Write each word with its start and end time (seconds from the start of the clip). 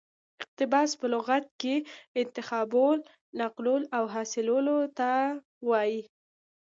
اقتباس 0.41 0.89
په 0.99 1.05
لغت 1.13 1.43
کښي 1.61 1.75
انتخابولو، 2.21 3.05
نقلولو 3.39 3.91
او 3.97 4.03
حاصلولو 4.13 4.75
ته 4.97 5.09
وايي. 5.69 6.01